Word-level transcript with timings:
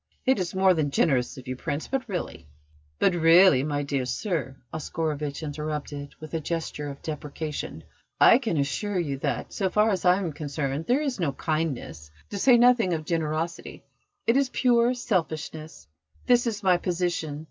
"It 0.25 0.39
is 0.39 0.55
more 0.55 0.73
than 0.73 0.89
generous 0.89 1.37
of 1.37 1.47
you, 1.47 1.55
Prince, 1.55 1.87
but 1.87 2.09
really" 2.09 2.47
"But 2.97 3.13
really, 3.13 3.61
my 3.61 3.83
dear 3.83 4.05
sir," 4.05 4.55
Oscarovitch 4.73 5.43
interrupted, 5.43 6.15
with 6.19 6.33
a 6.33 6.39
gesture 6.39 6.89
of 6.89 7.03
deprecation, 7.03 7.83
"I 8.19 8.39
can 8.39 8.57
assure 8.57 8.97
you 8.97 9.19
that, 9.19 9.53
so 9.53 9.69
far 9.69 9.91
as 9.91 10.03
I 10.03 10.17
am 10.17 10.33
concerned, 10.33 10.87
there 10.87 11.03
is 11.03 11.19
no 11.19 11.33
kindness, 11.33 12.09
to 12.31 12.39
say 12.39 12.57
nothing 12.57 12.93
of 12.95 13.05
generosity. 13.05 13.83
It 14.25 14.37
is 14.37 14.49
pure 14.49 14.95
selfishness. 14.95 15.87
This 16.25 16.47
is 16.47 16.63
my 16.63 16.77
position. 16.77 17.39